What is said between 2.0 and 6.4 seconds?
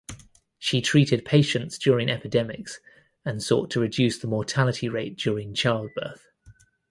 epidemics and sought to reduce the mortality rate during childbirth.